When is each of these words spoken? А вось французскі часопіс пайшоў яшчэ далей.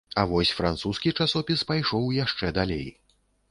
А 0.19 0.21
вось 0.29 0.53
французскі 0.59 1.13
часопіс 1.19 1.65
пайшоў 1.73 2.11
яшчэ 2.25 2.53
далей. 2.59 2.85